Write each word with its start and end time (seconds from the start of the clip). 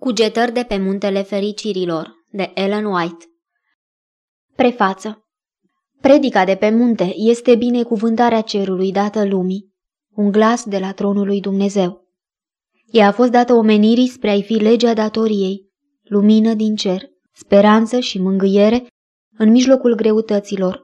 Cugetări 0.00 0.52
de 0.52 0.62
pe 0.62 0.78
muntele 0.78 1.22
fericirilor, 1.22 2.12
de 2.30 2.50
Ellen 2.54 2.84
White 2.84 3.24
Prefață 4.56 5.28
Predica 6.00 6.44
de 6.44 6.54
pe 6.54 6.70
munte 6.70 7.12
este 7.16 7.54
binecuvântarea 7.54 8.40
cerului 8.40 8.92
dată 8.92 9.24
lumii, 9.24 9.72
un 10.14 10.30
glas 10.30 10.64
de 10.64 10.78
la 10.78 10.92
tronul 10.92 11.26
lui 11.26 11.40
Dumnezeu. 11.40 12.08
Ea 12.90 13.06
a 13.06 13.12
fost 13.12 13.30
dată 13.30 13.52
omenirii 13.52 14.08
spre 14.08 14.30
a-i 14.30 14.42
fi 14.42 14.52
legea 14.52 14.94
datoriei, 14.94 15.70
lumină 16.02 16.54
din 16.54 16.74
cer, 16.74 17.02
speranță 17.32 17.98
și 17.98 18.20
mângâiere 18.20 18.86
în 19.36 19.50
mijlocul 19.50 19.94
greutăților, 19.94 20.82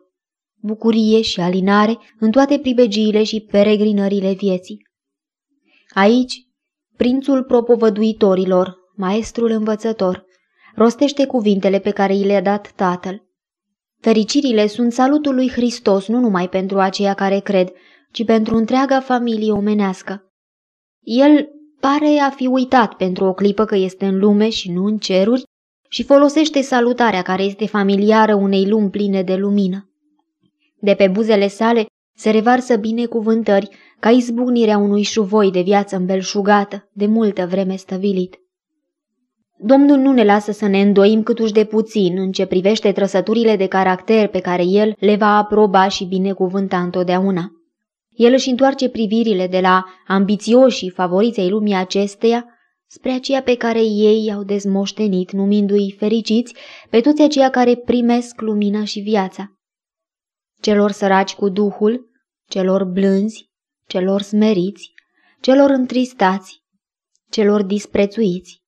bucurie 0.61 1.21
și 1.21 1.41
alinare 1.41 1.99
în 2.19 2.31
toate 2.31 2.59
pribegiile 2.59 3.23
și 3.23 3.41
peregrinările 3.41 4.33
vieții. 4.33 4.89
Aici, 5.95 6.35
prințul 6.97 7.45
propovăduitorilor, 7.45 8.85
maestrul 8.97 9.51
învățător, 9.51 10.25
rostește 10.75 11.27
cuvintele 11.27 11.79
pe 11.79 11.91
care 11.91 12.15
i 12.15 12.25
le-a 12.25 12.43
dat 12.43 12.73
tatăl. 12.77 13.23
Fericirile 14.01 14.67
sunt 14.67 14.93
salutul 14.93 15.35
lui 15.35 15.51
Hristos 15.51 16.07
nu 16.07 16.19
numai 16.19 16.49
pentru 16.49 16.79
aceia 16.79 17.15
care 17.15 17.39
cred, 17.39 17.69
ci 18.13 18.25
pentru 18.25 18.57
întreaga 18.57 19.01
familie 19.01 19.53
omenească. 19.53 20.33
El 21.01 21.49
pare 21.81 22.19
a 22.19 22.31
fi 22.31 22.47
uitat 22.47 22.95
pentru 22.95 23.25
o 23.25 23.33
clipă 23.33 23.65
că 23.65 23.77
este 23.77 24.07
în 24.07 24.19
lume 24.19 24.49
și 24.49 24.71
nu 24.71 24.85
în 24.85 24.99
ceruri 24.99 25.43
și 25.89 26.03
folosește 26.03 26.61
salutarea 26.61 27.23
care 27.23 27.43
este 27.43 27.67
familiară 27.67 28.35
unei 28.35 28.69
lumi 28.69 28.91
pline 28.91 29.23
de 29.23 29.35
lumină. 29.35 29.91
De 30.81 30.95
pe 30.95 31.09
buzele 31.09 31.49
sale 31.49 31.87
se 32.17 32.31
revarsă 32.31 32.77
binecuvântări 32.77 33.69
ca 34.01 34.11
izbucnirea 34.11 34.79
unui 34.79 35.03
șuvoi 35.03 35.51
de 35.51 35.61
viață 35.61 35.97
îmbelșugată, 35.97 36.89
de 36.93 37.07
multă 37.07 37.47
vreme 37.47 37.77
stăvilit. 37.77 38.37
Domnul 39.59 39.99
nu 39.99 40.13
ne 40.13 40.25
lasă 40.25 40.53
să 40.53 40.67
ne 40.67 40.81
îndoim 40.81 41.23
câtuși 41.23 41.53
de 41.53 41.65
puțin 41.65 42.19
în 42.19 42.33
ce 42.33 42.47
privește 42.47 42.93
trăsăturile 42.93 43.57
de 43.57 43.67
caracter 43.67 44.29
pe 44.29 44.41
care 44.41 44.63
el 44.63 44.95
le 44.99 45.17
va 45.17 45.37
aproba 45.37 45.89
și 45.89 46.05
binecuvânta 46.05 46.83
întotdeauna. 46.83 47.51
El 48.11 48.33
își 48.33 48.49
întoarce 48.49 48.89
privirile 48.89 49.47
de 49.47 49.61
la 49.61 49.85
ambițioșii 50.07 50.91
favoriței 50.91 51.49
lumii 51.49 51.75
acesteia 51.75 52.45
spre 52.87 53.11
aceea 53.11 53.43
pe 53.43 53.57
care 53.57 53.81
ei 53.81 54.25
i-au 54.25 54.43
dezmoștenit, 54.43 55.33
numindu-i 55.33 55.95
fericiți 55.99 56.55
pe 56.91 57.01
toți 57.01 57.23
aceia 57.23 57.51
care 57.51 57.77
primesc 57.77 58.41
lumina 58.41 58.85
și 58.85 59.01
viața. 59.01 59.53
Celor 60.61 60.91
săraci 60.91 61.35
cu 61.35 61.49
duhul, 61.49 62.11
celor 62.49 62.85
blânzi, 62.85 63.51
celor 63.87 64.23
smeriți, 64.23 64.93
celor 65.41 65.71
întristați, 65.71 66.63
celor 67.31 67.63
disprețuiți 67.63 68.65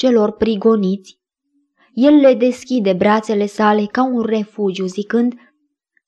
celor 0.00 0.30
prigoniți. 0.30 1.18
El 1.94 2.14
le 2.14 2.34
deschide 2.34 2.92
brațele 2.92 3.46
sale 3.46 3.86
ca 3.86 4.04
un 4.04 4.22
refugiu, 4.22 4.86
zicând, 4.86 5.34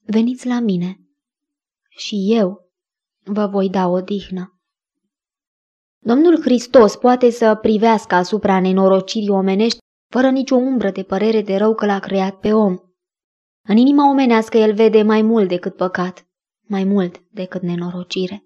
Veniți 0.05 0.47
la 0.47 0.61
mine 0.61 1.01
și 1.89 2.27
eu 2.29 2.71
vă 3.25 3.47
voi 3.47 3.69
da 3.69 3.89
odihnă. 3.89 4.61
Domnul 5.99 6.41
Hristos 6.41 6.97
poate 6.97 7.31
să 7.31 7.55
privească 7.55 8.15
asupra 8.15 8.61
nenorocirii 8.61 9.29
omenești 9.29 9.79
fără 10.09 10.31
nicio 10.31 10.55
umbră 10.55 10.91
de 10.91 11.03
părere 11.03 11.43
de 11.43 11.57
rău 11.57 11.75
că 11.75 11.87
l-a 11.87 11.99
creat 11.99 12.39
pe 12.39 12.53
om. 12.53 12.77
În 13.69 13.77
inima 13.77 14.11
omenească 14.11 14.57
el 14.57 14.75
vede 14.75 15.03
mai 15.03 15.23
mult 15.23 15.49
decât 15.49 15.77
păcat, 15.77 16.27
mai 16.69 16.85
mult 16.85 17.23
decât 17.31 17.63
nenorocire. 17.63 18.45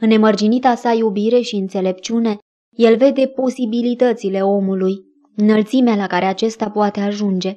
În 0.00 0.08
nemărginita 0.08 0.74
sa 0.74 0.92
iubire 0.92 1.40
și 1.40 1.56
înțelepciune, 1.56 2.38
el 2.76 2.96
vede 2.96 3.26
posibilitățile 3.26 4.42
omului, 4.42 4.94
înălțimea 5.36 5.94
la 5.94 6.06
care 6.06 6.24
acesta 6.24 6.70
poate 6.70 7.00
ajunge. 7.00 7.56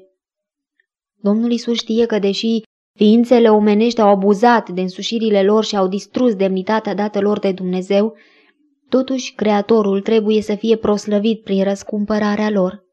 Domnul 1.15 1.51
Isus 1.51 1.77
știe 1.77 2.05
că 2.05 2.19
deși 2.19 2.61
ființele 2.93 3.51
omenești 3.51 4.01
au 4.01 4.09
abuzat 4.09 4.69
de 4.69 4.81
însușirile 4.81 5.44
lor 5.44 5.63
și 5.63 5.75
au 5.75 5.88
distrus 5.88 6.35
demnitatea 6.35 6.94
dată 6.94 7.19
lor 7.22 7.39
de 7.39 7.51
Dumnezeu, 7.51 8.16
totuși 8.89 9.33
Creatorul 9.33 10.01
trebuie 10.01 10.41
să 10.41 10.56
fie 10.56 10.75
proslăvit 10.75 11.44
prin 11.44 11.63
răscumpărarea 11.63 12.50
lor. 12.50 12.85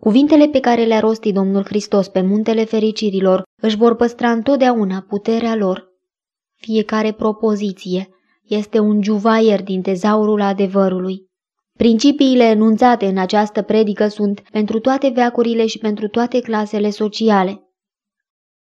Cuvintele 0.00 0.48
pe 0.48 0.60
care 0.60 0.84
le-a 0.84 1.00
rostit 1.00 1.34
Domnul 1.34 1.64
Hristos 1.64 2.08
pe 2.08 2.20
muntele 2.20 2.64
fericirilor 2.64 3.42
își 3.62 3.76
vor 3.76 3.94
păstra 3.94 4.30
întotdeauna 4.30 5.04
puterea 5.08 5.56
lor. 5.56 5.92
Fiecare 6.54 7.12
propoziție 7.12 8.08
este 8.44 8.78
un 8.78 9.02
juvaier 9.02 9.62
din 9.62 9.82
tezaurul 9.82 10.40
adevărului. 10.40 11.32
Principiile 11.78 12.44
enunțate 12.44 13.06
în 13.06 13.18
această 13.18 13.62
predică 13.62 14.08
sunt 14.08 14.40
pentru 14.50 14.78
toate 14.80 15.08
veacurile 15.08 15.66
și 15.66 15.78
pentru 15.78 16.08
toate 16.08 16.40
clasele 16.40 16.90
sociale. 16.90 17.62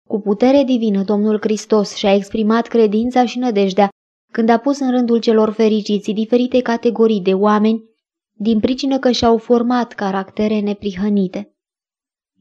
Cu 0.08 0.20
putere 0.20 0.62
divină, 0.64 1.02
Domnul 1.02 1.38
Hristos 1.40 1.94
și-a 1.94 2.14
exprimat 2.14 2.66
credința 2.66 3.26
și 3.26 3.38
nădejdea 3.38 3.88
când 4.32 4.48
a 4.48 4.58
pus 4.58 4.78
în 4.78 4.90
rândul 4.90 5.18
celor 5.18 5.50
fericiți 5.50 6.10
diferite 6.10 6.60
categorii 6.60 7.20
de 7.20 7.34
oameni, 7.34 7.82
din 8.32 8.60
pricină 8.60 8.98
că 8.98 9.10
și-au 9.10 9.38
format 9.38 9.92
caractere 9.92 10.60
neprihănite. 10.60 11.54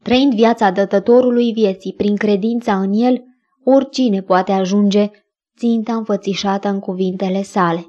Trăind 0.03 0.33
viața 0.33 0.71
dătătorului 0.71 1.51
vieții 1.51 1.93
prin 1.93 2.15
credința 2.15 2.79
în 2.79 2.93
el, 2.93 3.23
oricine 3.63 4.21
poate 4.21 4.51
ajunge 4.51 5.09
ținta 5.57 5.95
înfățișată 5.95 6.69
în 6.69 6.79
cuvintele 6.79 7.41
sale. 7.41 7.85